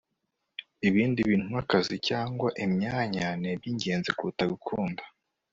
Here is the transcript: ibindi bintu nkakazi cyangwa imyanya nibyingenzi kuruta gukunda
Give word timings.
ibindi 0.87 1.19
bintu 1.29 1.45
nkakazi 1.51 1.95
cyangwa 2.07 2.47
imyanya 2.65 3.27
nibyingenzi 3.41 4.09
kuruta 4.17 4.43
gukunda 4.53 5.03